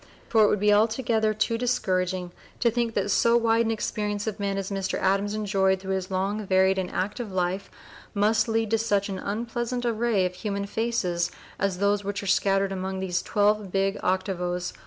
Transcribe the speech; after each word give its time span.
For 0.29 0.43
it 0.43 0.47
would 0.47 0.59
be 0.59 0.73
altogether 0.73 1.31
too 1.31 1.59
discouraging 1.59 2.31
to 2.59 2.71
think 2.71 2.95
that 2.95 3.11
so 3.11 3.37
wide 3.37 3.65
an 3.67 3.71
experience 3.71 4.25
of 4.25 4.39
men 4.39 4.57
as 4.57 4.71
Mr. 4.71 4.97
Adams 4.99 5.35
enjoyed 5.35 5.79
through 5.79 5.93
his 5.93 6.09
long, 6.09 6.43
varied, 6.43 6.79
and 6.79 6.89
active 6.89 7.31
life 7.31 7.69
must 8.15 8.47
lead 8.47 8.71
to 8.71 8.79
such 8.79 9.09
an 9.09 9.19
unpleasant 9.19 9.85
array 9.85 10.25
of 10.25 10.33
human 10.33 10.65
faces 10.65 11.27
(p. 11.29 11.35
010) 11.59 11.67
as 11.67 11.77
those 11.77 12.03
which 12.03 12.23
are 12.23 12.25
scattered 12.25 12.71
along 12.71 12.97
these 12.99 13.21
twelve 13.21 13.71
big 13.71 13.95
octavos. 14.01 14.73